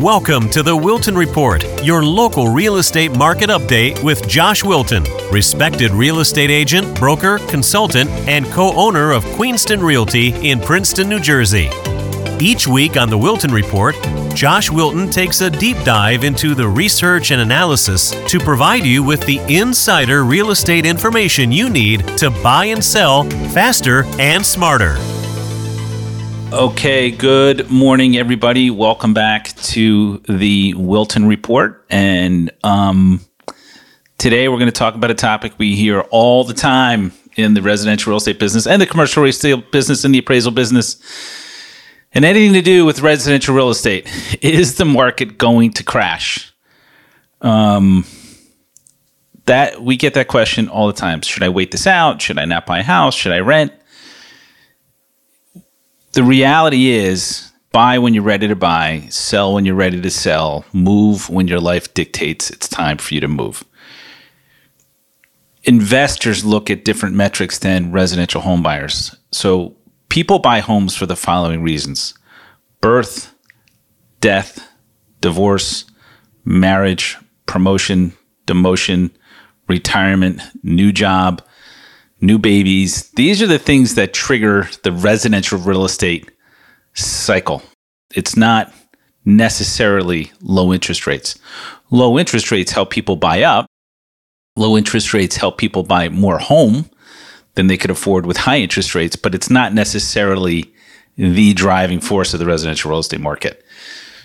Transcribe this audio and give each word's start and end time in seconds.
Welcome 0.00 0.48
to 0.52 0.62
the 0.62 0.74
Wilton 0.74 1.14
Report, 1.14 1.62
your 1.84 2.02
local 2.02 2.48
real 2.48 2.78
estate 2.78 3.14
market 3.14 3.50
update 3.50 4.02
with 4.02 4.26
Josh 4.26 4.64
Wilton, 4.64 5.04
respected 5.30 5.90
real 5.90 6.20
estate 6.20 6.48
agent, 6.48 6.98
broker, 6.98 7.38
consultant, 7.48 8.08
and 8.26 8.46
co 8.46 8.72
owner 8.72 9.12
of 9.12 9.26
Queenston 9.36 9.82
Realty 9.82 10.30
in 10.48 10.58
Princeton, 10.58 11.10
New 11.10 11.20
Jersey. 11.20 11.68
Each 12.40 12.66
week 12.66 12.96
on 12.96 13.10
the 13.10 13.18
Wilton 13.18 13.52
Report, 13.52 13.94
Josh 14.34 14.70
Wilton 14.70 15.10
takes 15.10 15.42
a 15.42 15.50
deep 15.50 15.76
dive 15.84 16.24
into 16.24 16.54
the 16.54 16.66
research 16.66 17.30
and 17.30 17.42
analysis 17.42 18.12
to 18.26 18.40
provide 18.40 18.86
you 18.86 19.02
with 19.02 19.20
the 19.26 19.38
insider 19.54 20.24
real 20.24 20.50
estate 20.50 20.86
information 20.86 21.52
you 21.52 21.68
need 21.68 22.08
to 22.16 22.30
buy 22.42 22.64
and 22.64 22.82
sell 22.82 23.24
faster 23.50 24.04
and 24.18 24.46
smarter. 24.46 24.96
Okay, 26.52 27.12
good 27.12 27.70
morning, 27.70 28.16
everybody. 28.16 28.70
Welcome 28.70 29.14
back 29.14 29.54
to 29.58 30.18
the 30.28 30.74
Wilton 30.74 31.26
Report. 31.26 31.86
And 31.88 32.50
um, 32.64 33.20
today 34.18 34.48
we're 34.48 34.58
going 34.58 34.66
to 34.66 34.72
talk 34.72 34.96
about 34.96 35.12
a 35.12 35.14
topic 35.14 35.52
we 35.58 35.76
hear 35.76 36.00
all 36.10 36.42
the 36.42 36.52
time 36.52 37.12
in 37.36 37.54
the 37.54 37.62
residential 37.62 38.10
real 38.10 38.16
estate 38.16 38.40
business 38.40 38.66
and 38.66 38.82
the 38.82 38.86
commercial 38.86 39.22
real 39.22 39.30
estate 39.30 39.70
business 39.70 40.04
and 40.04 40.12
the 40.12 40.18
appraisal 40.18 40.50
business 40.50 41.00
and 42.12 42.24
anything 42.24 42.52
to 42.54 42.62
do 42.62 42.84
with 42.84 43.00
residential 43.00 43.54
real 43.54 43.70
estate. 43.70 44.08
Is 44.42 44.74
the 44.74 44.84
market 44.84 45.38
going 45.38 45.72
to 45.74 45.84
crash? 45.84 46.52
Um, 47.42 48.04
that 49.46 49.80
we 49.80 49.96
get 49.96 50.14
that 50.14 50.26
question 50.26 50.68
all 50.68 50.88
the 50.88 50.92
time. 50.94 51.22
Should 51.22 51.44
I 51.44 51.48
wait 51.48 51.70
this 51.70 51.86
out? 51.86 52.20
Should 52.20 52.38
I 52.38 52.44
not 52.44 52.66
buy 52.66 52.80
a 52.80 52.82
house? 52.82 53.14
Should 53.14 53.32
I 53.32 53.38
rent? 53.38 53.72
The 56.12 56.22
reality 56.22 56.88
is 56.88 57.52
buy 57.72 57.98
when 57.98 58.14
you're 58.14 58.22
ready 58.22 58.48
to 58.48 58.56
buy, 58.56 59.06
sell 59.10 59.54
when 59.54 59.64
you're 59.64 59.74
ready 59.74 60.00
to 60.00 60.10
sell, 60.10 60.64
move 60.72 61.30
when 61.30 61.46
your 61.46 61.60
life 61.60 61.92
dictates 61.94 62.50
it's 62.50 62.68
time 62.68 62.98
for 62.98 63.14
you 63.14 63.20
to 63.20 63.28
move. 63.28 63.64
Investors 65.64 66.44
look 66.44 66.70
at 66.70 66.84
different 66.84 67.14
metrics 67.14 67.58
than 67.58 67.92
residential 67.92 68.40
home 68.40 68.62
buyers. 68.62 69.14
So 69.30 69.76
people 70.08 70.38
buy 70.38 70.60
homes 70.60 70.96
for 70.96 71.06
the 71.06 71.16
following 71.16 71.62
reasons 71.62 72.14
birth, 72.80 73.34
death, 74.20 74.66
divorce, 75.20 75.84
marriage, 76.44 77.16
promotion, 77.46 78.12
demotion, 78.46 79.10
retirement, 79.68 80.40
new 80.62 80.92
job, 80.92 81.42
new 82.20 82.38
babies. 82.38 83.10
These 83.12 83.42
are 83.42 83.46
the 83.46 83.58
things 83.58 83.94
that 83.94 84.12
trigger 84.12 84.68
the 84.82 84.92
residential 84.92 85.58
real 85.58 85.84
estate 85.84 86.30
cycle. 86.94 87.62
It's 88.14 88.36
not 88.36 88.72
necessarily 89.24 90.32
low 90.40 90.72
interest 90.72 91.06
rates. 91.06 91.38
Low 91.90 92.18
interest 92.18 92.50
rates 92.50 92.72
help 92.72 92.90
people 92.90 93.16
buy 93.16 93.42
up. 93.42 93.66
Low 94.56 94.76
interest 94.76 95.12
rates 95.12 95.36
help 95.36 95.58
people 95.58 95.82
buy 95.82 96.08
more 96.08 96.38
home 96.38 96.90
than 97.54 97.66
they 97.66 97.76
could 97.76 97.90
afford 97.90 98.26
with 98.26 98.36
high 98.36 98.58
interest 98.58 98.94
rates, 98.94 99.16
but 99.16 99.34
it's 99.34 99.50
not 99.50 99.72
necessarily 99.72 100.72
the 101.16 101.52
driving 101.54 102.00
force 102.00 102.32
of 102.32 102.40
the 102.40 102.46
residential 102.46 102.90
real 102.90 103.00
estate 103.00 103.20
market. 103.20 103.64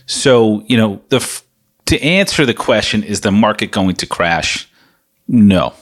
So, 0.05 0.63
you 0.67 0.77
know, 0.77 1.01
the 1.09 1.41
to 1.85 2.01
answer 2.01 2.45
the 2.45 2.53
question 2.53 3.03
is 3.03 3.21
the 3.21 3.31
market 3.31 3.71
going 3.71 3.95
to 3.95 4.07
crash? 4.07 4.67
No 5.27 5.73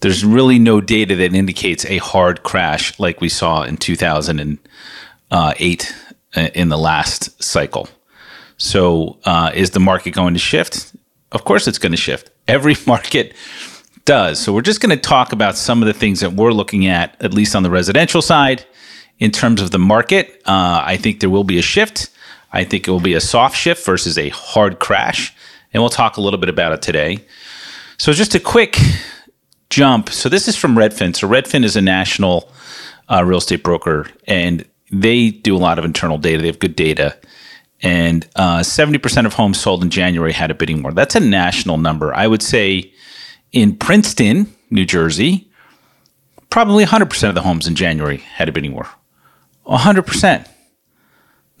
there's 0.00 0.24
really 0.24 0.58
no 0.58 0.80
data 0.80 1.14
that 1.16 1.34
indicates 1.34 1.84
a 1.86 1.98
hard 1.98 2.42
crash 2.42 2.98
like 2.98 3.20
we 3.20 3.28
saw 3.28 3.62
in 3.62 3.76
2008 3.76 5.94
uh, 6.36 6.40
in 6.54 6.68
the 6.68 6.78
last 6.78 7.42
cycle. 7.42 7.88
So, 8.56 9.18
uh, 9.24 9.50
is 9.54 9.70
the 9.70 9.80
market 9.80 10.14
going 10.14 10.34
to 10.34 10.40
shift? 10.40 10.94
Of 11.30 11.44
course, 11.44 11.68
it's 11.68 11.78
going 11.78 11.92
to 11.92 11.98
shift. 11.98 12.30
Every 12.46 12.74
market 12.86 13.34
does. 14.04 14.40
So, 14.40 14.52
we're 14.52 14.62
just 14.62 14.80
going 14.80 14.96
to 14.96 15.00
talk 15.00 15.32
about 15.32 15.56
some 15.56 15.82
of 15.82 15.86
the 15.86 15.94
things 15.94 16.20
that 16.20 16.32
we're 16.32 16.52
looking 16.52 16.86
at, 16.86 17.20
at 17.22 17.34
least 17.34 17.54
on 17.54 17.62
the 17.62 17.70
residential 17.70 18.22
side, 18.22 18.64
in 19.18 19.30
terms 19.30 19.60
of 19.60 19.70
the 19.70 19.78
market. 19.78 20.42
Uh, 20.44 20.82
I 20.84 20.96
think 20.96 21.20
there 21.20 21.30
will 21.30 21.44
be 21.44 21.58
a 21.58 21.62
shift. 21.62 22.10
I 22.52 22.64
think 22.64 22.88
it 22.88 22.90
will 22.90 23.00
be 23.00 23.14
a 23.14 23.20
soft 23.20 23.56
shift 23.56 23.84
versus 23.84 24.18
a 24.18 24.30
hard 24.30 24.80
crash. 24.80 25.34
And 25.72 25.82
we'll 25.82 25.90
talk 25.90 26.16
a 26.16 26.20
little 26.20 26.38
bit 26.38 26.48
about 26.48 26.72
it 26.72 26.82
today. 26.82 27.24
So, 27.96 28.12
just 28.12 28.34
a 28.34 28.40
quick 28.40 28.76
jump. 29.70 30.10
So 30.10 30.28
this 30.28 30.48
is 30.48 30.56
from 30.56 30.76
Redfin. 30.76 31.14
So 31.14 31.28
Redfin 31.28 31.64
is 31.64 31.76
a 31.76 31.80
national 31.80 32.50
uh, 33.08 33.24
real 33.24 33.38
estate 33.38 33.62
broker, 33.62 34.06
and 34.26 34.64
they 34.90 35.30
do 35.30 35.56
a 35.56 35.58
lot 35.58 35.78
of 35.78 35.84
internal 35.84 36.18
data. 36.18 36.40
They 36.40 36.46
have 36.48 36.58
good 36.58 36.76
data, 36.76 37.16
and 37.82 38.26
uh, 38.36 38.62
seventy 38.62 38.98
uh, 38.98 39.02
percent 39.02 39.26
of 39.26 39.34
homes 39.34 39.60
sold 39.60 39.82
in 39.82 39.90
January 39.90 40.32
had 40.32 40.50
a 40.50 40.54
bidding 40.54 40.82
war. 40.82 40.92
That's 40.92 41.14
a 41.14 41.20
national 41.20 41.78
number. 41.78 42.14
I 42.14 42.26
would 42.26 42.42
say 42.42 42.92
in 43.52 43.76
Princeton, 43.76 44.54
New 44.70 44.84
Jersey, 44.84 45.50
probably 46.50 46.84
hundred 46.84 47.10
percent 47.10 47.28
of 47.30 47.34
the 47.34 47.42
homes 47.42 47.66
in 47.66 47.74
January 47.74 48.18
had 48.18 48.48
a 48.48 48.52
bidding 48.52 48.72
war. 48.72 48.88
hundred 49.66 50.06
percent, 50.06 50.46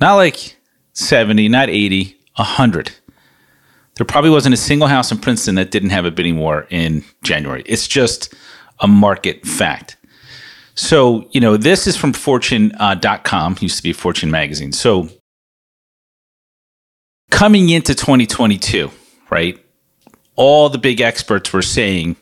not 0.00 0.14
like 0.14 0.56
seventy, 0.92 1.48
not 1.48 1.68
eighty, 1.68 2.18
hundred 2.34 2.92
there 3.98 4.06
probably 4.06 4.30
wasn't 4.30 4.54
a 4.54 4.56
single 4.56 4.88
house 4.88 5.10
in 5.10 5.18
Princeton 5.18 5.56
that 5.56 5.72
didn't 5.72 5.90
have 5.90 6.04
a 6.04 6.10
bidding 6.10 6.38
war 6.38 6.66
in 6.70 7.04
January. 7.24 7.64
It's 7.66 7.86
just 7.86 8.32
a 8.78 8.86
market 8.86 9.44
fact. 9.44 9.96
So, 10.76 11.28
you 11.32 11.40
know, 11.40 11.56
this 11.56 11.88
is 11.88 11.96
from 11.96 12.12
fortune.com, 12.12 13.52
uh, 13.52 13.56
used 13.60 13.76
to 13.78 13.82
be 13.82 13.92
Fortune 13.92 14.30
magazine. 14.30 14.70
So, 14.70 15.08
coming 17.32 17.70
into 17.70 17.92
2022, 17.92 18.88
right? 19.30 19.58
All 20.36 20.68
the 20.68 20.78
big 20.78 21.00
experts 21.00 21.52
were 21.52 21.62
saying 21.62 22.14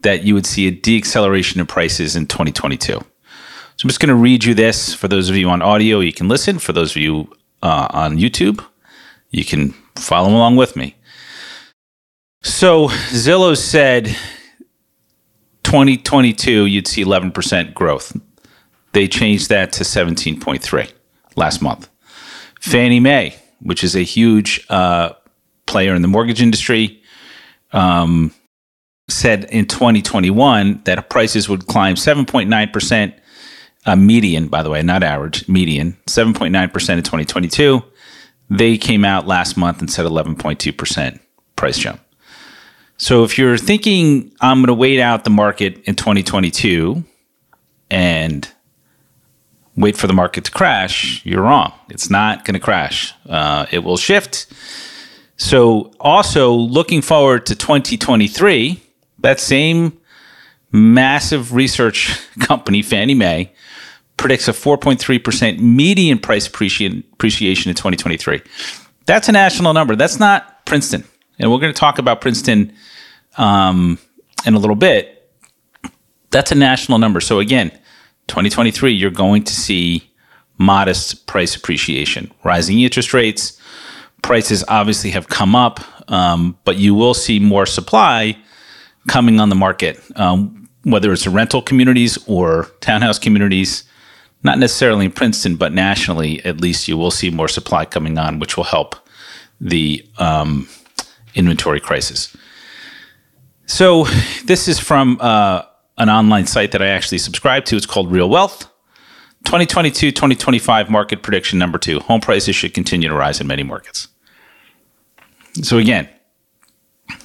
that 0.00 0.24
you 0.24 0.34
would 0.34 0.46
see 0.46 0.66
a 0.66 0.72
deacceleration 0.72 1.60
in 1.60 1.66
prices 1.66 2.16
in 2.16 2.26
2022. 2.26 2.94
So, 2.94 2.98
I'm 2.98 3.88
just 3.88 4.00
going 4.00 4.08
to 4.08 4.16
read 4.16 4.42
you 4.42 4.54
this. 4.54 4.92
For 4.92 5.06
those 5.06 5.30
of 5.30 5.36
you 5.36 5.48
on 5.50 5.62
audio, 5.62 6.00
you 6.00 6.12
can 6.12 6.26
listen. 6.26 6.58
For 6.58 6.72
those 6.72 6.96
of 6.96 6.96
you 6.96 7.32
uh, 7.62 7.86
on 7.90 8.18
YouTube, 8.18 8.64
you 9.30 9.44
can 9.44 9.72
follow 9.94 10.30
along 10.30 10.56
with 10.56 10.74
me. 10.74 10.95
So 12.42 12.88
Zillow 12.88 13.56
said 13.56 14.06
2022 15.64 16.66
you'd 16.66 16.86
see 16.86 17.04
11% 17.04 17.74
growth. 17.74 18.16
They 18.92 19.08
changed 19.08 19.48
that 19.50 19.72
to 19.72 19.84
17.3 19.84 20.92
last 21.34 21.60
month. 21.60 21.88
Fannie 22.60 23.00
Mae, 23.00 23.36
which 23.60 23.84
is 23.84 23.94
a 23.94 24.02
huge 24.02 24.64
uh, 24.70 25.10
player 25.66 25.94
in 25.94 26.02
the 26.02 26.08
mortgage 26.08 26.40
industry, 26.40 27.02
um, 27.72 28.32
said 29.08 29.44
in 29.46 29.66
2021 29.66 30.82
that 30.84 31.10
prices 31.10 31.48
would 31.48 31.66
climb 31.66 31.94
7.9%, 31.94 33.12
uh, 33.86 33.96
median, 33.96 34.48
by 34.48 34.62
the 34.62 34.70
way, 34.70 34.82
not 34.82 35.02
average, 35.02 35.48
median, 35.48 35.96
7.9% 36.06 36.46
in 36.54 36.62
2022. 37.02 37.82
They 38.48 38.78
came 38.78 39.04
out 39.04 39.26
last 39.26 39.56
month 39.56 39.80
and 39.80 39.90
said 39.90 40.06
11.2% 40.06 41.20
price 41.56 41.78
jump. 41.78 42.00
So 42.98 43.24
if 43.24 43.38
you're 43.38 43.58
thinking 43.58 44.32
I'm 44.40 44.58
going 44.58 44.68
to 44.68 44.74
wait 44.74 45.00
out 45.00 45.24
the 45.24 45.30
market 45.30 45.82
in 45.84 45.94
2022 45.94 47.04
and 47.90 48.50
wait 49.76 49.96
for 49.96 50.06
the 50.06 50.14
market 50.14 50.44
to 50.44 50.50
crash, 50.50 51.24
you're 51.24 51.42
wrong. 51.42 51.72
It's 51.90 52.08
not 52.08 52.44
going 52.44 52.54
to 52.54 52.60
crash. 52.60 53.12
Uh, 53.28 53.66
it 53.70 53.80
will 53.80 53.96
shift. 53.96 54.46
So 55.36 55.92
also 56.00 56.52
looking 56.52 57.02
forward 57.02 57.46
to 57.46 57.54
2023, 57.54 58.82
that 59.18 59.38
same 59.38 59.98
massive 60.72 61.52
research 61.52 62.18
company, 62.40 62.82
Fannie 62.82 63.14
Mae, 63.14 63.52
predicts 64.16 64.48
a 64.48 64.52
4.3% 64.52 65.58
median 65.58 66.18
price 66.18 66.46
appreciation 66.46 67.04
in 67.70 67.74
2023. 67.74 68.42
That's 69.04 69.28
a 69.28 69.32
national 69.32 69.74
number. 69.74 69.94
That's 69.94 70.18
not 70.18 70.64
Princeton. 70.64 71.04
And 71.38 71.50
we're 71.50 71.58
going 71.58 71.72
to 71.72 71.78
talk 71.78 71.98
about 71.98 72.20
Princeton 72.20 72.72
um, 73.36 73.98
in 74.46 74.54
a 74.54 74.58
little 74.58 74.76
bit. 74.76 75.30
That's 76.30 76.52
a 76.52 76.54
national 76.54 76.98
number. 76.98 77.20
So 77.20 77.38
again, 77.38 77.70
2023, 78.28 78.92
you're 78.92 79.10
going 79.10 79.44
to 79.44 79.52
see 79.52 80.10
modest 80.58 81.26
price 81.26 81.54
appreciation, 81.54 82.32
rising 82.42 82.80
interest 82.80 83.12
rates. 83.12 83.60
Prices 84.22 84.64
obviously 84.68 85.10
have 85.10 85.28
come 85.28 85.54
up, 85.54 85.80
um, 86.10 86.58
but 86.64 86.76
you 86.76 86.94
will 86.94 87.14
see 87.14 87.38
more 87.38 87.66
supply 87.66 88.36
coming 89.06 89.38
on 89.38 89.50
the 89.50 89.54
market, 89.54 90.00
um, 90.16 90.68
whether 90.82 91.12
it's 91.12 91.26
rental 91.26 91.62
communities 91.62 92.18
or 92.26 92.64
townhouse 92.80 93.18
communities 93.18 93.84
not 94.46 94.58
necessarily 94.58 95.06
in 95.06 95.12
Princeton, 95.12 95.56
but 95.56 95.72
nationally, 95.72 96.42
at 96.44 96.60
least 96.60 96.88
you 96.88 96.96
will 96.96 97.10
see 97.10 97.30
more 97.30 97.48
supply 97.48 97.84
coming 97.84 98.16
on, 98.16 98.38
which 98.38 98.56
will 98.56 98.64
help 98.64 98.94
the 99.60 100.06
um, 100.18 100.68
inventory 101.36 101.80
crisis. 101.80 102.36
So, 103.66 104.04
this 104.44 104.68
is 104.68 104.78
from 104.78 105.18
uh, 105.20 105.62
an 105.98 106.08
online 106.08 106.46
site 106.46 106.72
that 106.72 106.82
I 106.82 106.88
actually 106.88 107.18
subscribe 107.18 107.64
to. 107.66 107.76
It's 107.76 107.86
called 107.86 108.10
Real 108.10 108.28
Wealth. 108.28 108.72
2022 109.44 110.10
2025 110.10 110.90
market 110.90 111.22
prediction 111.22 111.56
number 111.56 111.78
two 111.78 112.00
home 112.00 112.20
prices 112.20 112.56
should 112.56 112.74
continue 112.74 113.08
to 113.08 113.14
rise 113.14 113.40
in 113.40 113.46
many 113.46 113.62
markets. 113.62 114.08
So 115.62 115.78
again, 115.78 116.08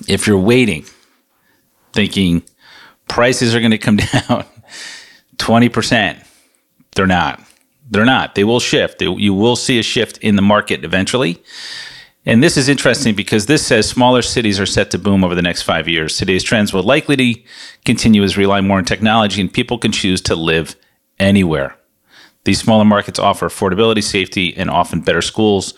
if 0.08 0.28
you're 0.28 0.38
waiting, 0.38 0.86
thinking 1.94 2.44
prices 3.08 3.56
are 3.56 3.60
going 3.60 3.72
to 3.72 3.80
come 3.80 3.96
down 4.28 4.46
20%, 5.38 6.24
they're 6.96 7.08
not. 7.08 7.42
They're 7.90 8.06
not. 8.06 8.36
They 8.36 8.44
will 8.44 8.60
shift. 8.60 9.02
You 9.02 9.34
will 9.34 9.56
see 9.56 9.80
a 9.80 9.84
shift 9.84 10.18
in 10.20 10.36
the 10.36 10.42
market 10.42 10.86
eventually. 10.86 11.42
And 12.26 12.44
this 12.44 12.56
is 12.56 12.70
interesting 12.70 13.16
because 13.16 13.48
this 13.48 13.66
says 13.66 13.90
smaller 13.90 14.22
cities 14.22 14.60
are 14.60 14.66
set 14.66 14.92
to 14.92 15.00
boom 15.00 15.24
over 15.24 15.34
the 15.34 15.42
next 15.42 15.64
five 15.64 15.88
years. 15.88 16.18
Today's 16.18 16.44
trends 16.44 16.72
will 16.72 16.84
likely 16.84 17.16
to 17.16 17.42
continue 17.84 18.24
as 18.24 18.38
we 18.38 18.44
rely 18.44 18.62
more 18.62 18.78
on 18.78 18.86
technology 18.86 19.42
and 19.42 19.52
people 19.52 19.80
can 19.80 19.92
choose 19.92 20.22
to 20.22 20.36
live 20.36 20.76
anywhere. 21.18 21.76
These 22.44 22.60
smaller 22.60 22.86
markets 22.86 23.20
offer 23.20 23.48
affordability, 23.48 24.04
safety, 24.04 24.56
and 24.56 24.70
often 24.70 25.02
better 25.02 25.22
schools, 25.22 25.74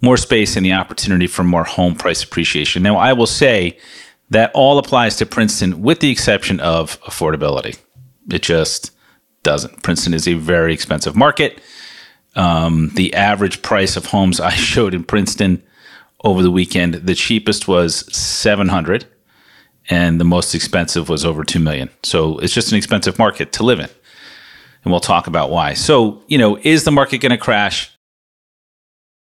more 0.00 0.16
space, 0.16 0.56
and 0.56 0.64
the 0.64 0.72
opportunity 0.72 1.26
for 1.26 1.44
more 1.44 1.64
home 1.64 1.94
price 1.94 2.22
appreciation. 2.22 2.82
Now, 2.82 2.96
I 2.96 3.12
will 3.12 3.26
say 3.26 3.78
that 4.30 4.50
all 4.54 4.78
applies 4.78 5.16
to 5.16 5.26
Princeton 5.26 5.82
with 5.82 6.00
the 6.00 6.10
exception 6.10 6.58
of 6.60 7.00
affordability. 7.02 7.78
It 8.30 8.42
just 8.42 8.92
doesn't. 9.42 9.82
Princeton 9.82 10.14
is 10.14 10.26
a 10.26 10.34
very 10.34 10.72
expensive 10.72 11.16
market. 11.16 11.60
Um, 12.34 12.90
the 12.94 13.14
average 13.14 13.62
price 13.62 13.96
of 13.96 14.06
homes 14.06 14.40
I 14.50 14.50
showed 14.50 14.94
in 14.94 15.04
Princeton 15.04 15.62
over 16.24 16.42
the 16.42 16.50
weekend, 16.50 16.94
the 16.94 17.14
cheapest 17.14 17.68
was 17.68 18.12
700 18.14 19.06
and 19.88 20.20
the 20.20 20.24
most 20.24 20.54
expensive 20.54 21.08
was 21.08 21.24
over 21.24 21.44
2 21.44 21.58
million. 21.58 21.90
So 22.02 22.38
it's 22.38 22.54
just 22.54 22.72
an 22.72 22.78
expensive 22.78 23.18
market 23.18 23.52
to 23.52 23.62
live 23.62 23.80
in 23.80 23.88
and 24.86 24.92
we'll 24.92 25.00
talk 25.00 25.26
about 25.26 25.50
why. 25.50 25.74
So, 25.74 26.22
you 26.28 26.38
know, 26.38 26.58
is 26.62 26.84
the 26.84 26.92
market 26.92 27.18
going 27.18 27.30
to 27.30 27.38
crash? 27.38 27.90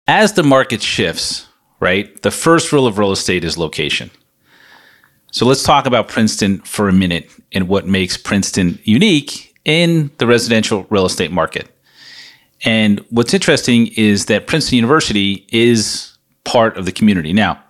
As 0.08 0.32
the 0.32 0.42
market 0.42 0.82
shifts, 0.82 1.46
right, 1.78 2.20
the 2.22 2.32
first 2.32 2.72
rule 2.72 2.86
of 2.86 2.98
real 2.98 3.12
estate 3.12 3.44
is 3.44 3.56
location. 3.56 4.10
So 5.30 5.46
let's 5.46 5.62
talk 5.62 5.86
about 5.86 6.08
Princeton 6.08 6.58
for 6.62 6.88
a 6.88 6.92
minute 6.92 7.30
and 7.52 7.68
what 7.68 7.86
makes 7.86 8.16
Princeton 8.16 8.80
unique 8.82 9.54
in 9.64 10.10
the 10.18 10.26
residential 10.26 10.84
real 10.90 11.06
estate 11.06 11.30
market. 11.30 11.68
And 12.64 12.98
what's 13.10 13.32
interesting 13.32 13.86
is 13.96 14.26
that 14.26 14.48
Princeton 14.48 14.76
University 14.76 15.46
is 15.52 16.11
part 16.44 16.76
of 16.76 16.84
the 16.84 16.92
community. 16.92 17.32
Now, 17.32 17.62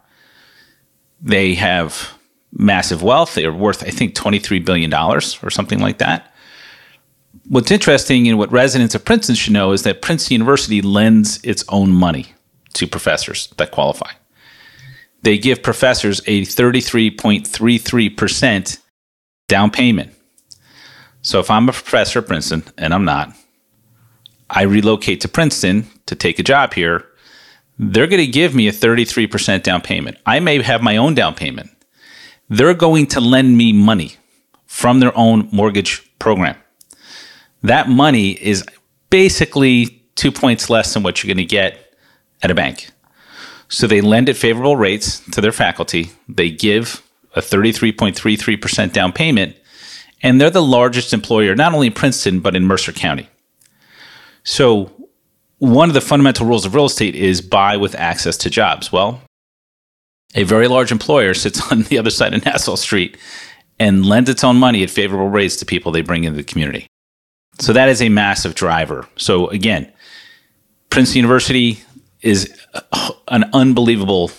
they 1.20 1.54
have 1.54 2.18
massive 2.52 3.02
wealth. 3.02 3.34
They 3.34 3.44
are 3.44 3.52
worth, 3.52 3.82
I 3.82 3.90
think, 3.90 4.14
$23 4.14 4.64
billion 4.64 4.92
or 4.92 5.20
something 5.20 5.78
like 5.78 5.98
that 5.98 6.32
what's 7.48 7.70
interesting 7.70 8.28
and 8.28 8.36
what 8.38 8.52
residents 8.52 8.94
of 8.94 9.04
Princeton 9.04 9.34
should 9.34 9.52
know 9.52 9.72
is 9.72 9.82
that 9.82 10.00
Princeton 10.02 10.34
University 10.34 10.82
lends 10.82 11.42
its 11.44 11.64
own 11.68 11.90
money 11.90 12.32
to 12.74 12.86
professors 12.86 13.48
that 13.58 13.70
qualify. 13.70 14.10
They 15.22 15.38
give 15.38 15.62
professors 15.62 16.20
a 16.26 16.42
33.33% 16.42 18.78
down 19.48 19.70
payment. 19.70 20.12
So 21.22 21.38
if 21.38 21.50
I'm 21.50 21.68
a 21.68 21.72
professor 21.72 22.20
at 22.20 22.26
Princeton, 22.26 22.64
and 22.76 22.92
I'm 22.92 23.04
not, 23.04 23.32
I 24.50 24.62
relocate 24.62 25.20
to 25.20 25.28
Princeton 25.28 25.86
to 26.06 26.16
take 26.16 26.40
a 26.40 26.42
job 26.42 26.74
here, 26.74 27.06
they're 27.78 28.06
going 28.06 28.24
to 28.24 28.30
give 28.30 28.54
me 28.54 28.68
a 28.68 28.72
33% 28.72 29.62
down 29.62 29.80
payment. 29.80 30.18
I 30.26 30.40
may 30.40 30.62
have 30.62 30.82
my 30.82 30.96
own 30.96 31.14
down 31.14 31.34
payment. 31.34 31.70
They're 32.48 32.74
going 32.74 33.06
to 33.08 33.20
lend 33.20 33.56
me 33.56 33.72
money 33.72 34.16
from 34.66 35.00
their 35.00 35.16
own 35.16 35.48
mortgage 35.52 36.02
program 36.18 36.56
that 37.62 37.88
money 37.88 38.30
is 38.30 38.64
basically 39.10 40.02
two 40.14 40.32
points 40.32 40.68
less 40.68 40.92
than 40.94 41.02
what 41.02 41.22
you're 41.22 41.28
going 41.28 41.44
to 41.46 41.50
get 41.50 41.96
at 42.42 42.50
a 42.50 42.54
bank. 42.54 42.90
So 43.68 43.86
they 43.86 44.00
lend 44.00 44.28
at 44.28 44.36
favorable 44.36 44.76
rates 44.76 45.20
to 45.30 45.40
their 45.40 45.52
faculty. 45.52 46.10
They 46.28 46.50
give 46.50 47.02
a 47.34 47.40
33.33% 47.40 48.92
down 48.92 49.12
payment, 49.12 49.56
and 50.22 50.40
they're 50.40 50.50
the 50.50 50.62
largest 50.62 51.14
employer, 51.14 51.54
not 51.54 51.72
only 51.72 51.86
in 51.86 51.92
Princeton, 51.94 52.40
but 52.40 52.54
in 52.54 52.64
Mercer 52.64 52.92
County. 52.92 53.28
So 54.44 54.90
one 55.62 55.88
of 55.88 55.94
the 55.94 56.00
fundamental 56.00 56.44
rules 56.44 56.66
of 56.66 56.74
real 56.74 56.86
estate 56.86 57.14
is 57.14 57.40
buy 57.40 57.76
with 57.76 57.94
access 57.94 58.36
to 58.36 58.50
jobs. 58.50 58.90
Well, 58.90 59.22
a 60.34 60.42
very 60.42 60.66
large 60.66 60.90
employer 60.90 61.34
sits 61.34 61.60
on 61.72 61.82
the 61.82 61.98
other 61.98 62.10
side 62.10 62.34
of 62.34 62.44
Nassau 62.44 62.74
Street 62.74 63.16
and 63.78 64.04
lends 64.04 64.28
its 64.28 64.42
own 64.42 64.56
money 64.56 64.82
at 64.82 64.90
favorable 64.90 65.28
rates 65.28 65.54
to 65.56 65.64
people 65.64 65.92
they 65.92 66.02
bring 66.02 66.24
into 66.24 66.36
the 66.36 66.42
community. 66.42 66.88
So 67.60 67.72
that 67.74 67.88
is 67.88 68.02
a 68.02 68.08
massive 68.08 68.56
driver. 68.56 69.06
So 69.14 69.46
again, 69.50 69.92
Princeton 70.90 71.18
University 71.18 71.78
is 72.22 72.52
an 73.28 73.48
unbelievable 73.52 74.32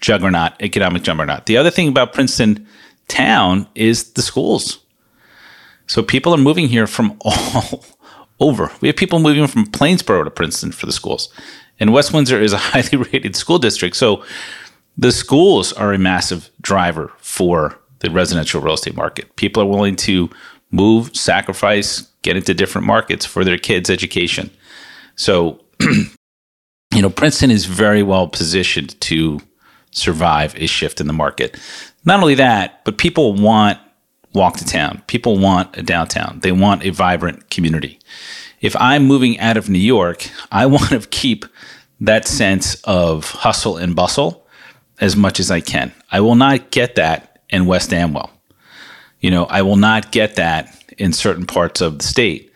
juggernaut, 0.00 0.52
economic 0.62 1.02
juggernaut. 1.02 1.44
The 1.44 1.58
other 1.58 1.70
thing 1.70 1.88
about 1.88 2.14
Princeton 2.14 2.66
town 3.08 3.68
is 3.74 4.14
the 4.14 4.22
schools. 4.22 4.78
So 5.86 6.02
people 6.02 6.34
are 6.34 6.38
moving 6.38 6.68
here 6.68 6.86
from 6.86 7.18
all 7.26 7.84
over. 8.42 8.70
We 8.80 8.88
have 8.88 8.96
people 8.96 9.20
moving 9.20 9.46
from 9.46 9.66
Plainsboro 9.66 10.24
to 10.24 10.30
Princeton 10.30 10.72
for 10.72 10.86
the 10.86 10.92
schools. 10.92 11.32
And 11.78 11.92
West 11.92 12.12
Windsor 12.12 12.40
is 12.40 12.52
a 12.52 12.58
highly 12.72 12.96
rated 12.96 13.36
school 13.36 13.58
district. 13.58 13.96
So 13.96 14.24
the 14.98 15.12
schools 15.12 15.72
are 15.72 15.92
a 15.92 15.98
massive 15.98 16.50
driver 16.60 17.12
for 17.18 17.78
the 18.00 18.10
residential 18.10 18.60
real 18.60 18.74
estate 18.74 18.96
market. 18.96 19.34
People 19.36 19.62
are 19.62 19.66
willing 19.66 19.96
to 19.96 20.28
move, 20.70 21.16
sacrifice, 21.16 22.02
get 22.22 22.36
into 22.36 22.52
different 22.54 22.86
markets 22.86 23.24
for 23.24 23.44
their 23.44 23.58
kids' 23.58 23.90
education. 23.90 24.50
So, 25.16 25.60
you 25.80 27.02
know, 27.02 27.10
Princeton 27.10 27.50
is 27.50 27.64
very 27.64 28.02
well 28.02 28.28
positioned 28.28 29.00
to 29.02 29.40
survive 29.92 30.54
a 30.56 30.66
shift 30.66 31.00
in 31.00 31.06
the 31.06 31.12
market. 31.12 31.58
Not 32.04 32.20
only 32.20 32.34
that, 32.36 32.84
but 32.84 32.98
people 32.98 33.34
want 33.34 33.78
walk 34.34 34.56
to 34.56 34.64
town. 34.64 35.02
People 35.06 35.38
want 35.38 35.76
a 35.76 35.82
downtown. 35.82 36.40
They 36.40 36.52
want 36.52 36.84
a 36.84 36.90
vibrant 36.90 37.50
community. 37.50 37.98
If 38.60 38.76
I'm 38.76 39.04
moving 39.04 39.38
out 39.40 39.56
of 39.56 39.68
New 39.68 39.78
York, 39.78 40.28
I 40.50 40.66
want 40.74 40.88
to 40.90 41.00
keep 41.08 41.44
that 42.00 42.26
sense 42.26 42.74
of 42.84 43.30
hustle 43.30 43.76
and 43.76 43.94
bustle 43.94 44.46
as 45.00 45.16
much 45.16 45.40
as 45.40 45.50
I 45.50 45.60
can. 45.60 45.92
I 46.10 46.20
will 46.20 46.34
not 46.34 46.70
get 46.70 46.94
that 46.96 47.40
in 47.50 47.66
West 47.66 47.92
Amwell. 47.92 48.30
You 49.20 49.30
know, 49.30 49.44
I 49.44 49.62
will 49.62 49.76
not 49.76 50.10
get 50.10 50.36
that 50.36 50.82
in 50.98 51.12
certain 51.12 51.46
parts 51.46 51.80
of 51.80 51.98
the 51.98 52.04
state. 52.04 52.52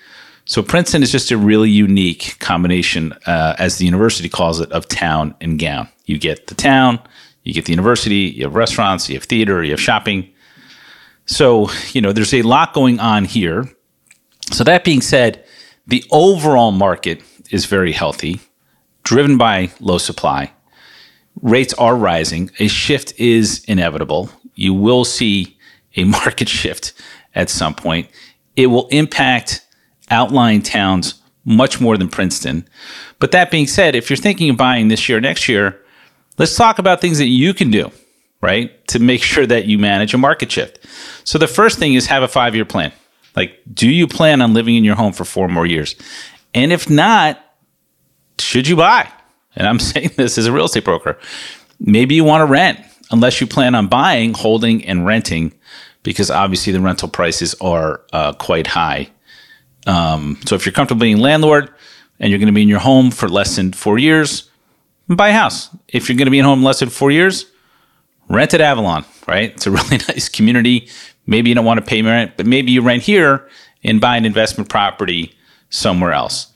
So 0.46 0.62
Princeton 0.62 1.02
is 1.02 1.11
just 1.11 1.31
a 1.31 1.37
really 1.37 1.70
unique 1.70 2.37
combination, 2.38 3.12
uh, 3.26 3.56
as 3.58 3.78
the 3.78 3.84
university 3.84 4.28
calls 4.28 4.61
it, 4.61 4.70
of 4.70 4.87
town 4.87 5.34
and 5.40 5.58
gown. 5.58 5.88
You 6.06 6.19
get 6.19 6.46
the 6.46 6.55
town, 6.55 7.00
you 7.42 7.52
get 7.52 7.64
the 7.64 7.73
university, 7.73 8.33
you 8.37 8.45
have 8.45 8.54
restaurants, 8.54 9.09
you 9.09 9.16
have 9.16 9.25
theater, 9.25 9.62
you 9.64 9.73
have 9.73 9.80
shopping. 9.80 10.33
So, 11.26 11.71
you 11.92 12.00
know, 12.00 12.12
there's 12.12 12.35
a 12.35 12.42
lot 12.42 12.73
going 12.73 13.00
on 13.00 13.25
here. 13.25 13.68
So, 14.52 14.64
that 14.64 14.85
being 14.85 15.00
said, 15.00 15.45
the 15.87 16.04
overall 16.11 16.73
market 16.73 17.23
is 17.50 17.66
very 17.66 17.92
healthy, 17.92 18.40
driven 19.02 19.37
by 19.37 19.71
low 19.80 19.99
supply. 19.99 20.52
Rates 21.42 21.75
are 21.75 21.97
rising. 21.97 22.50
A 22.59 22.68
shift 22.68 23.12
is 23.18 23.64
inevitable. 23.68 24.30
You 24.54 24.73
will 24.73 25.04
see 25.04 25.59
a 25.97 26.04
market 26.18 26.49
shift 26.49 26.92
at 27.35 27.50
some 27.50 27.75
point 27.75 28.09
it 28.56 28.66
will 28.66 28.88
impact 28.88 29.64
outlying 30.11 30.62
towns 30.62 31.23
much 31.45 31.80
more 31.80 31.97
than 31.97 32.09
Princeton. 32.09 32.66
But 33.18 33.30
that 33.33 33.50
being 33.50 33.66
said, 33.66 33.95
if 33.95 34.11
you're 34.11 34.16
thinking 34.16 34.50
of 34.50 34.56
buying 34.56 34.88
this 34.88 35.09
year, 35.09 35.18
or 35.18 35.21
next 35.21 35.49
year, 35.49 35.80
let's 36.38 36.56
talk 36.56 36.78
about 36.78 37.00
things 37.00 37.18
that 37.18 37.26
you 37.26 37.54
can 37.54 37.71
do, 37.71 37.92
right? 38.40 38.87
To 38.88 38.99
make 38.99 39.23
sure 39.23 39.47
that 39.47 39.66
you 39.66 39.78
manage 39.78 40.14
a 40.14 40.19
market 40.19 40.50
shift. 40.50 40.78
So 41.25 41.38
the 41.38 41.47
first 41.47 41.78
thing 41.78 41.95
is 41.95 42.07
have 42.07 42.23
a 42.23 42.28
five 42.28 42.55
year 42.55 42.64
plan. 42.64 42.93
Like, 43.35 43.61
do 43.73 43.88
you 43.88 44.07
plan 44.07 44.40
on 44.40 44.55
living 44.55 44.76
in 44.76 44.85
your 44.85 44.97
home 44.97 45.12
for 45.12 45.25
four 45.25 45.49
more 45.49 45.66
years? 45.66 45.95
And 46.55 46.73
if 46.73 46.88
not, 46.88 47.38
should 48.38 48.66
you 48.66 48.76
buy? 48.76 49.11
And 49.55 49.66
I'm 49.66 49.78
saying 49.90 50.12
this 50.16 50.38
as 50.38 50.47
a 50.47 50.52
real 50.52 50.64
estate 50.64 50.85
broker. 50.85 51.19
Maybe 51.78 52.14
you 52.14 52.25
want 52.25 52.40
to 52.40 52.47
rent 52.47 52.81
unless 53.11 53.40
you 53.40 53.47
plan 53.47 53.75
on 53.75 53.88
buying, 53.88 54.35
holding, 54.35 54.85
and 54.85 55.07
renting 55.07 55.52
because 56.02 56.31
obviously 56.31 56.73
the 56.73 56.81
rental 56.81 57.09
prices 57.09 57.55
are 57.61 58.02
uh, 58.12 58.33
quite 58.33 58.66
high. 58.66 59.11
Um, 59.87 60.38
so 60.47 60.55
if 60.55 60.64
you're 60.64 60.73
comfortable 60.73 61.00
being 61.00 61.19
landlord 61.19 61.71
and 62.19 62.31
you're 62.31 62.38
going 62.38 62.47
to 62.47 62.52
be 62.52 62.62
in 62.62 62.69
your 62.69 62.81
home 62.81 63.11
for 63.11 63.28
less 63.28 63.57
than 63.57 63.73
four 63.73 63.99
years, 63.99 64.50
buy 65.09 65.28
a 65.28 65.33
house. 65.33 65.69
If 65.88 66.09
you're 66.09 66.16
going 66.16 66.26
to 66.26 66.31
be 66.31 66.38
in 66.38 66.45
home 66.45 66.62
less 66.62 66.81
than 66.81 66.88
four 66.88 67.11
years, 67.11 67.47
rent 68.28 68.54
at 68.54 68.61
Avalon, 68.61 69.04
right? 69.26 69.52
It's 69.52 69.66
a 69.66 69.71
really 69.71 69.99
nice 70.09 70.28
community. 70.28 70.88
Maybe 71.26 71.49
you 71.49 71.54
don't 71.54 71.64
want 71.64 71.80
to 71.80 71.87
pay 71.87 72.02
rent, 72.02 72.33
but 72.37 72.47
maybe 72.47 72.73
you 72.73 72.83
rent 72.83 73.02
here 73.02 73.49
and 73.83 74.00
buy 74.00 74.16
an 74.16 74.25
investment 74.25 74.68
property 74.68 75.35
somewhere 75.71 76.12
else. 76.12 76.52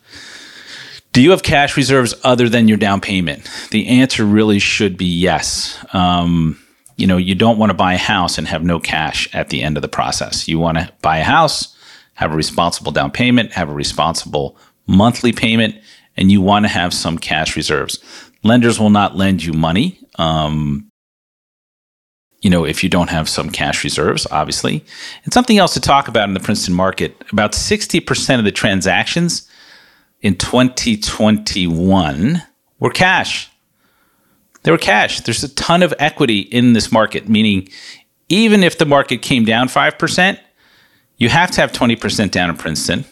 Do 1.12 1.20
you 1.20 1.32
have 1.32 1.42
cash 1.42 1.76
reserves 1.76 2.14
other 2.22 2.48
than 2.48 2.68
your 2.68 2.76
down 2.76 3.00
payment? 3.00 3.50
The 3.70 3.88
answer 3.88 4.24
really 4.24 4.60
should 4.60 4.96
be 4.96 5.06
yes. 5.06 5.84
Um, 5.92 6.58
you 6.96 7.06
know, 7.06 7.16
you 7.16 7.34
don't 7.34 7.58
want 7.58 7.70
to 7.70 7.74
buy 7.74 7.94
a 7.94 7.98
house 7.98 8.38
and 8.38 8.46
have 8.46 8.62
no 8.62 8.78
cash 8.78 9.28
at 9.34 9.48
the 9.48 9.62
end 9.62 9.76
of 9.76 9.82
the 9.82 9.88
process. 9.88 10.46
You 10.46 10.58
want 10.58 10.78
to 10.78 10.92
buy 11.02 11.18
a 11.18 11.24
house, 11.24 11.76
have 12.14 12.32
a 12.32 12.36
responsible 12.36 12.92
down 12.92 13.10
payment, 13.10 13.52
have 13.52 13.68
a 13.68 13.74
responsible 13.74 14.56
monthly 14.86 15.32
payment, 15.32 15.76
and 16.16 16.30
you 16.30 16.40
want 16.40 16.64
to 16.64 16.68
have 16.68 16.94
some 16.94 17.18
cash 17.18 17.56
reserves. 17.56 17.98
Lenders 18.44 18.78
will 18.78 18.90
not 18.90 19.16
lend 19.16 19.42
you 19.42 19.52
money 19.52 19.98
um, 20.16 20.89
you 22.40 22.50
know, 22.50 22.64
if 22.64 22.82
you 22.82 22.88
don't 22.88 23.10
have 23.10 23.28
some 23.28 23.50
cash 23.50 23.84
reserves, 23.84 24.26
obviously. 24.30 24.84
And 25.24 25.32
something 25.32 25.58
else 25.58 25.74
to 25.74 25.80
talk 25.80 26.08
about 26.08 26.28
in 26.28 26.34
the 26.34 26.40
Princeton 26.40 26.74
market 26.74 27.16
about 27.32 27.52
60% 27.52 28.38
of 28.38 28.44
the 28.44 28.52
transactions 28.52 29.48
in 30.22 30.36
2021 30.36 32.42
were 32.78 32.90
cash. 32.90 33.50
They 34.62 34.70
were 34.70 34.78
cash. 34.78 35.20
There's 35.20 35.44
a 35.44 35.54
ton 35.54 35.82
of 35.82 35.94
equity 35.98 36.40
in 36.40 36.72
this 36.72 36.92
market, 36.92 37.28
meaning 37.28 37.68
even 38.28 38.62
if 38.62 38.78
the 38.78 38.86
market 38.86 39.22
came 39.22 39.44
down 39.44 39.68
5%, 39.68 40.38
you 41.16 41.28
have 41.28 41.50
to 41.52 41.60
have 41.60 41.72
20% 41.72 42.30
down 42.30 42.50
in 42.50 42.56
Princeton. 42.56 43.04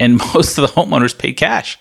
And 0.00 0.18
most 0.34 0.58
of 0.58 0.62
the 0.62 0.74
homeowners 0.74 1.16
paid 1.16 1.34
cash. 1.34 1.78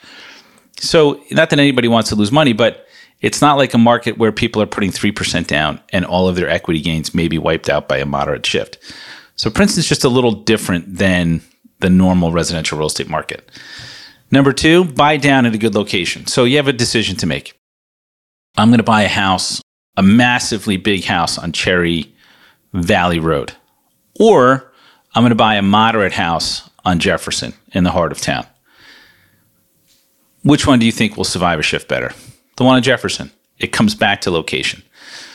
So, 0.77 1.23
not 1.31 1.49
that 1.51 1.59
anybody 1.59 1.87
wants 1.87 2.09
to 2.09 2.15
lose 2.15 2.31
money, 2.31 2.51
but 2.51 2.82
it's 3.23 3.41
not 3.41 3.57
like 3.57 3.73
a 3.73 3.77
market 3.79 4.17
where 4.17 4.33
people 4.33 4.61
are 4.61 4.67
putting 4.67 4.91
3% 4.91 5.47
down 5.47 5.79
and 5.93 6.05
all 6.05 6.27
of 6.27 6.35
their 6.35 6.49
equity 6.49 6.81
gains 6.81 7.15
may 7.15 7.29
be 7.29 7.37
wiped 7.37 7.69
out 7.69 7.87
by 7.87 7.97
a 7.97 8.05
moderate 8.05 8.45
shift. 8.45 8.77
So 9.37 9.49
Princeton's 9.49 9.87
just 9.87 10.03
a 10.03 10.09
little 10.09 10.33
different 10.33 10.97
than 10.97 11.41
the 11.79 11.89
normal 11.89 12.33
residential 12.33 12.77
real 12.77 12.87
estate 12.87 13.09
market. 13.09 13.49
Number 14.29 14.51
two, 14.51 14.83
buy 14.83 15.15
down 15.15 15.45
at 15.45 15.55
a 15.55 15.57
good 15.57 15.73
location. 15.73 16.27
So 16.27 16.43
you 16.43 16.57
have 16.57 16.67
a 16.67 16.73
decision 16.73 17.15
to 17.17 17.25
make. 17.25 17.57
I'm 18.57 18.69
going 18.69 18.79
to 18.79 18.83
buy 18.83 19.03
a 19.03 19.07
house, 19.07 19.61
a 19.95 20.03
massively 20.03 20.75
big 20.75 21.05
house 21.05 21.37
on 21.37 21.53
Cherry 21.53 22.13
Valley 22.73 23.19
Road, 23.19 23.53
or 24.19 24.71
I'm 25.15 25.23
going 25.23 25.29
to 25.29 25.35
buy 25.35 25.55
a 25.55 25.61
moderate 25.61 26.13
house 26.13 26.69
on 26.83 26.99
Jefferson 26.99 27.53
in 27.71 27.85
the 27.85 27.91
heart 27.91 28.11
of 28.11 28.19
town. 28.19 28.45
Which 30.43 30.67
one 30.67 30.79
do 30.79 30.85
you 30.85 30.91
think 30.91 31.15
will 31.15 31.23
survive 31.23 31.59
a 31.59 31.63
shift 31.63 31.87
better? 31.87 32.11
The 32.55 32.63
one 32.63 32.77
at 32.77 32.83
Jefferson. 32.83 33.31
It 33.59 33.71
comes 33.71 33.95
back 33.95 34.21
to 34.21 34.31
location. 34.31 34.83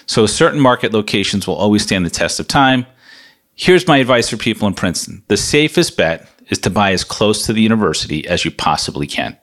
So 0.06 0.26
certain 0.26 0.60
market 0.60 0.92
locations 0.92 1.46
will 1.46 1.56
always 1.56 1.82
stand 1.82 2.04
the 2.04 2.10
test 2.10 2.40
of 2.40 2.48
time. 2.48 2.86
Here's 3.54 3.86
my 3.86 3.98
advice 3.98 4.30
for 4.30 4.36
people 4.36 4.66
in 4.68 4.74
Princeton. 4.74 5.22
The 5.28 5.36
safest 5.36 5.96
bet 5.96 6.28
is 6.48 6.58
to 6.60 6.70
buy 6.70 6.92
as 6.92 7.04
close 7.04 7.44
to 7.46 7.52
the 7.52 7.60
university 7.60 8.26
as 8.26 8.44
you 8.44 8.50
possibly 8.50 9.06
can. 9.06 9.36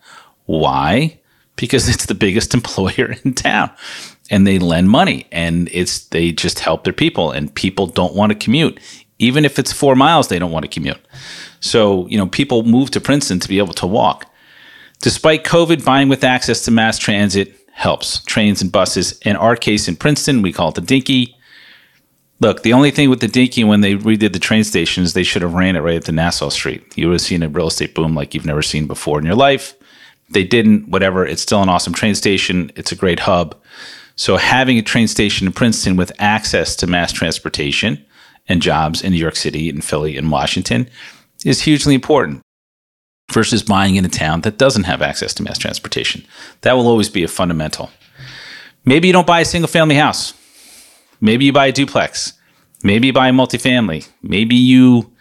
Why? 0.45 1.19
Because 1.55 1.87
it's 1.93 2.05
the 2.05 2.15
biggest 2.15 2.53
employer 2.55 3.15
in 3.23 3.33
town 3.33 3.71
and 4.31 4.47
they 4.47 4.57
lend 4.57 4.89
money 4.89 5.27
and 5.31 5.69
it's 5.71 6.05
they 6.07 6.31
just 6.31 6.59
help 6.59 6.83
their 6.83 6.93
people 6.93 7.31
and 7.31 7.53
people 7.53 7.87
don't 7.87 8.15
want 8.15 8.31
to 8.31 8.37
commute. 8.37 8.79
Even 9.19 9.45
if 9.45 9.59
it's 9.59 9.71
4 9.71 9.95
miles 9.95 10.27
they 10.27 10.39
don't 10.39 10.51
want 10.51 10.63
to 10.63 10.71
commute. 10.71 10.99
So, 11.59 12.07
you 12.07 12.17
know, 12.17 12.27
people 12.27 12.63
move 12.63 12.91
to 12.91 13.01
Princeton 13.01 13.39
to 13.39 13.47
be 13.47 13.59
able 13.59 13.73
to 13.75 13.87
walk. 13.87 14.25
Despite 15.01 15.43
COVID, 15.43 15.85
buying 15.85 16.09
with 16.09 16.23
access 16.23 16.63
to 16.65 16.71
mass 16.71 16.97
transit 16.97 17.64
helps. 17.75 18.23
Trains 18.23 18.61
and 18.61 18.71
buses. 18.71 19.19
In 19.19 19.35
our 19.35 19.55
case 19.55 19.87
in 19.87 19.97
Princeton, 19.97 20.41
we 20.41 20.53
call 20.53 20.69
it 20.69 20.75
the 20.75 20.81
Dinky. 20.81 21.35
Look, 22.39 22.63
the 22.63 22.73
only 22.73 22.89
thing 22.89 23.09
with 23.09 23.19
the 23.19 23.27
Dinky 23.27 23.63
when 23.63 23.81
they 23.81 23.95
redid 23.95 24.33
the 24.33 24.39
train 24.39 24.63
stations, 24.63 25.13
they 25.13 25.23
should 25.23 25.41
have 25.41 25.53
ran 25.53 25.75
it 25.75 25.81
right 25.81 25.97
at 25.97 26.05
the 26.05 26.13
Nassau 26.13 26.49
Street. 26.49 26.97
You 26.97 27.07
would 27.07 27.15
have 27.15 27.21
seen 27.21 27.43
a 27.43 27.49
real 27.49 27.67
estate 27.67 27.93
boom 27.93 28.15
like 28.15 28.33
you've 28.33 28.45
never 28.45 28.61
seen 28.61 28.87
before 28.87 29.19
in 29.19 29.25
your 29.25 29.35
life. 29.35 29.75
They 30.29 30.43
didn't, 30.43 30.87
whatever. 30.89 31.25
It's 31.25 31.41
still 31.41 31.61
an 31.61 31.69
awesome 31.69 31.93
train 31.93 32.15
station. 32.15 32.71
It's 32.75 32.93
a 32.93 32.95
great 32.95 33.19
hub. 33.19 33.61
So 34.15 34.37
having 34.37 34.77
a 34.77 34.81
train 34.81 35.09
station 35.09 35.45
in 35.45 35.53
Princeton 35.53 35.97
with 35.97 36.13
access 36.17 36.77
to 36.77 36.87
mass 36.87 37.11
transportation 37.11 38.03
and 38.47 38.61
jobs 38.61 39.03
in 39.03 39.11
New 39.11 39.19
York 39.19 39.35
City 39.35 39.69
and 39.69 39.83
Philly 39.83 40.15
and 40.15 40.31
Washington 40.31 40.89
is 41.43 41.61
hugely 41.61 41.93
important 41.93 42.41
versus 43.31 43.63
buying 43.63 43.95
in 43.95 44.05
a 44.05 44.09
town 44.09 44.41
that 44.41 44.57
doesn't 44.57 44.83
have 44.83 45.01
access 45.01 45.33
to 45.33 45.43
mass 45.43 45.57
transportation. 45.57 46.25
That 46.61 46.73
will 46.73 46.87
always 46.87 47.09
be 47.09 47.23
a 47.23 47.27
fundamental. 47.27 47.89
Maybe 48.85 49.07
you 49.07 49.13
don't 49.13 49.27
buy 49.27 49.41
a 49.41 49.45
single 49.45 49.67
family 49.67 49.95
house. 49.95 50.33
Maybe 51.19 51.45
you 51.45 51.53
buy 51.53 51.67
a 51.67 51.71
duplex. 51.71 52.33
Maybe 52.83 53.07
you 53.07 53.13
buy 53.13 53.29
a 53.29 53.31
multifamily. 53.31 54.07
Maybe 54.21 54.55
you, 54.55 55.11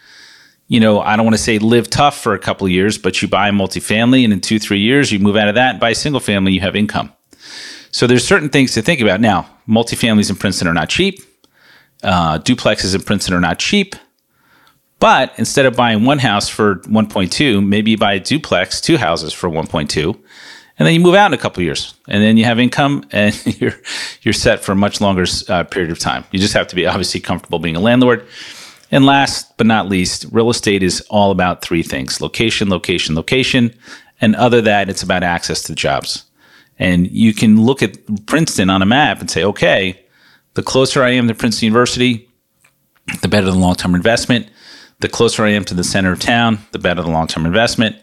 you 0.67 0.79
know, 0.79 1.01
I 1.01 1.15
don't 1.15 1.25
want 1.25 1.35
to 1.35 1.41
say 1.41 1.57
live 1.57 1.89
tough 1.89 2.19
for 2.19 2.33
a 2.33 2.39
couple 2.39 2.67
of 2.67 2.71
years, 2.71 2.97
but 2.97 3.21
you 3.21 3.27
buy 3.27 3.49
a 3.49 3.51
multifamily 3.51 4.23
and 4.23 4.31
in 4.31 4.39
two, 4.39 4.59
three 4.59 4.79
years 4.79 5.11
you 5.11 5.19
move 5.19 5.35
out 5.35 5.47
of 5.47 5.55
that 5.55 5.71
and 5.71 5.79
buy 5.79 5.89
a 5.89 5.95
single 5.95 6.19
family, 6.19 6.53
you 6.53 6.61
have 6.61 6.75
income. 6.75 7.11
So 7.91 8.07
there's 8.07 8.27
certain 8.27 8.49
things 8.49 8.73
to 8.73 8.81
think 8.81 9.01
about. 9.01 9.19
Now, 9.19 9.49
multifamilies 9.67 10.29
in 10.29 10.35
Princeton 10.35 10.67
are 10.67 10.73
not 10.73 10.89
cheap. 10.89 11.19
Uh, 12.03 12.37
duplexes 12.37 12.93
in 12.93 13.01
Princeton 13.01 13.33
are 13.33 13.41
not 13.41 13.57
cheap. 13.57 13.95
But 14.99 15.33
instead 15.37 15.65
of 15.65 15.75
buying 15.75 16.05
one 16.05 16.19
house 16.19 16.47
for 16.47 16.75
1.2, 16.75 17.65
maybe 17.65 17.91
you 17.91 17.97
buy 17.97 18.13
a 18.13 18.19
duplex, 18.19 18.79
two 18.79 18.97
houses 18.97 19.33
for 19.33 19.49
1.2, 19.49 20.17
and 20.77 20.85
then 20.85 20.93
you 20.93 20.99
move 20.99 21.15
out 21.15 21.27
in 21.27 21.33
a 21.33 21.37
couple 21.41 21.63
years, 21.63 21.93
and 22.07 22.23
then 22.23 22.37
you 22.37 22.45
have 22.45 22.59
income, 22.59 23.05
and 23.11 23.35
you're 23.59 23.75
you're 24.21 24.33
set 24.33 24.63
for 24.63 24.73
a 24.73 24.75
much 24.75 25.01
longer 25.01 25.25
uh, 25.49 25.63
period 25.63 25.91
of 25.91 25.99
time. 25.99 26.25
You 26.31 26.39
just 26.39 26.53
have 26.53 26.67
to 26.67 26.75
be 26.75 26.85
obviously 26.85 27.19
comfortable 27.19 27.59
being 27.59 27.75
a 27.75 27.79
landlord. 27.79 28.25
And 28.91 29.05
last 29.05 29.57
but 29.57 29.67
not 29.67 29.89
least, 29.89 30.27
real 30.31 30.49
estate 30.49 30.83
is 30.83 31.01
all 31.09 31.31
about 31.31 31.61
three 31.61 31.83
things: 31.83 32.21
location, 32.21 32.69
location, 32.69 33.15
location, 33.15 33.73
and 34.21 34.35
other 34.35 34.57
than 34.57 34.65
that 34.65 34.89
it's 34.89 35.03
about 35.03 35.23
access 35.23 35.63
to 35.63 35.75
jobs. 35.75 36.25
And 36.77 37.09
you 37.09 37.33
can 37.33 37.61
look 37.61 37.81
at 37.81 37.97
Princeton 38.25 38.69
on 38.69 38.81
a 38.81 38.85
map 38.85 39.21
and 39.21 39.31
say, 39.31 39.45
okay, 39.45 40.05
the 40.55 40.63
closer 40.63 41.03
I 41.03 41.11
am 41.11 41.27
to 41.29 41.33
Princeton 41.33 41.67
University, 41.67 42.29
the 43.21 43.29
better 43.29 43.45
the 43.45 43.53
long 43.53 43.75
term 43.75 43.95
investment 43.95 44.49
the 45.05 45.09
closer 45.09 45.45
I 45.45 45.51
am 45.51 45.63
to 45.65 45.75
the 45.75 45.83
center 45.83 46.11
of 46.11 46.19
town, 46.19 46.57
the 46.71 46.79
better 46.79 47.03
the 47.03 47.09
long 47.11 47.27
term 47.27 47.45
investment. 47.45 47.95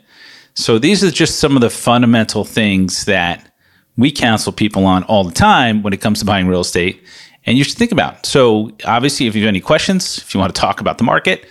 So 0.55 0.79
these 0.79 1.03
are 1.03 1.11
just 1.11 1.41
some 1.41 1.57
of 1.57 1.61
the 1.61 1.69
fundamental 1.69 2.45
things 2.45 3.07
that 3.07 3.53
we 3.97 4.13
counsel 4.13 4.53
people 4.53 4.87
on 4.87 5.03
all 5.05 5.25
the 5.25 5.33
time 5.33 5.83
when 5.83 5.93
it 5.93 6.01
comes 6.01 6.21
to 6.21 6.25
buying 6.25 6.47
real 6.47 6.61
estate. 6.61 7.03
And 7.45 7.59
you 7.59 7.65
should 7.65 7.77
think 7.77 7.91
about. 7.91 8.25
So 8.25 8.71
obviously, 8.85 9.27
if 9.27 9.35
you 9.35 9.43
have 9.43 9.49
any 9.49 9.61
questions, 9.61 10.19
if 10.19 10.33
you 10.33 10.39
want 10.39 10.55
to 10.55 10.61
talk 10.61 10.81
about 10.81 10.99
the 10.99 11.03
market, 11.03 11.45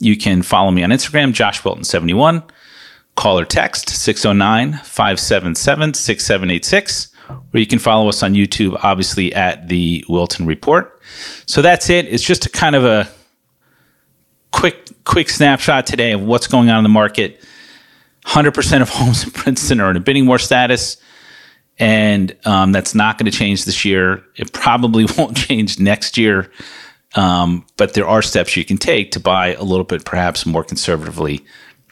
you 0.00 0.16
can 0.16 0.42
follow 0.42 0.72
me 0.72 0.82
on 0.82 0.90
Instagram, 0.90 1.32
Josh 1.32 1.62
Wilton71. 1.62 2.42
Call 3.14 3.38
or 3.38 3.44
text 3.44 3.88
609 3.88 4.72
577 4.82 5.94
6786. 5.94 7.12
Or 7.28 7.60
you 7.60 7.66
can 7.66 7.78
follow 7.78 8.08
us 8.08 8.24
on 8.24 8.34
YouTube, 8.34 8.76
obviously, 8.82 9.32
at 9.32 9.68
the 9.68 10.04
Wilton 10.08 10.44
Report. 10.44 11.00
So 11.46 11.62
that's 11.62 11.88
it. 11.88 12.06
It's 12.06 12.24
just 12.24 12.46
a 12.46 12.50
kind 12.50 12.74
of 12.74 12.84
a 12.84 13.08
quick 14.58 15.04
quick 15.04 15.30
snapshot 15.30 15.86
today 15.86 16.12
of 16.12 16.22
what's 16.22 16.48
going 16.48 16.68
on 16.68 16.78
in 16.78 16.82
the 16.82 16.88
market. 16.88 17.40
100% 18.26 18.82
of 18.82 18.88
homes 18.90 19.24
in 19.24 19.30
Princeton 19.30 19.80
are 19.80 19.90
in 19.90 19.96
a 19.96 20.00
bidding 20.00 20.26
war 20.26 20.38
status, 20.38 20.96
and 21.78 22.36
um, 22.44 22.72
that's 22.72 22.94
not 22.94 23.16
going 23.16 23.30
to 23.30 23.36
change 23.36 23.64
this 23.64 23.84
year. 23.84 24.22
It 24.36 24.52
probably 24.52 25.06
won't 25.16 25.36
change 25.36 25.78
next 25.78 26.18
year, 26.18 26.50
um, 27.14 27.64
but 27.76 27.94
there 27.94 28.06
are 28.06 28.20
steps 28.20 28.56
you 28.56 28.64
can 28.64 28.76
take 28.76 29.12
to 29.12 29.20
buy 29.20 29.54
a 29.54 29.62
little 29.62 29.84
bit, 29.84 30.04
perhaps 30.04 30.44
more 30.44 30.64
conservatively 30.64 31.44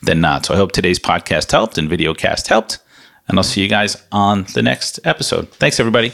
than 0.02 0.20
not. 0.20 0.44
So 0.44 0.54
I 0.54 0.56
hope 0.56 0.72
today's 0.72 0.98
podcast 0.98 1.52
helped 1.52 1.78
and 1.78 1.88
video 1.88 2.12
cast 2.14 2.48
helped, 2.48 2.80
and 3.28 3.38
I'll 3.38 3.44
see 3.44 3.62
you 3.62 3.68
guys 3.68 3.96
on 4.10 4.44
the 4.54 4.62
next 4.62 4.98
episode. 5.04 5.50
Thanks, 5.52 5.78
everybody. 5.78 6.10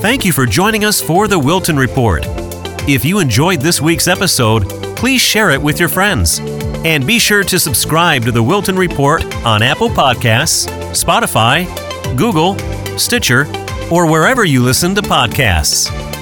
Thank 0.00 0.24
you 0.24 0.32
for 0.32 0.46
joining 0.46 0.84
us 0.84 1.00
for 1.00 1.28
the 1.28 1.38
Wilton 1.38 1.76
Report. 1.76 2.43
If 2.86 3.02
you 3.02 3.18
enjoyed 3.18 3.62
this 3.62 3.80
week's 3.80 4.06
episode, 4.06 4.68
please 4.94 5.22
share 5.22 5.48
it 5.48 5.62
with 5.62 5.80
your 5.80 5.88
friends. 5.88 6.40
And 6.84 7.06
be 7.06 7.18
sure 7.18 7.42
to 7.42 7.58
subscribe 7.58 8.24
to 8.24 8.32
the 8.32 8.42
Wilton 8.42 8.76
Report 8.76 9.24
on 9.36 9.62
Apple 9.62 9.88
Podcasts, 9.88 10.68
Spotify, 10.90 11.64
Google, 12.14 12.58
Stitcher, 12.98 13.46
or 13.90 14.06
wherever 14.06 14.44
you 14.44 14.62
listen 14.62 14.94
to 14.96 15.00
podcasts. 15.00 16.13